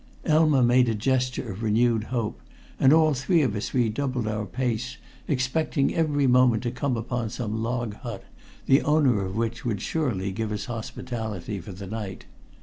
[0.25, 2.41] Elma made a gesture of renewed hope,
[2.79, 7.61] and all three of us redoubled our pace, expecting every moment to come upon some
[7.61, 8.23] log hut,
[8.65, 12.25] the owner of which would surely give us hospitality for the night.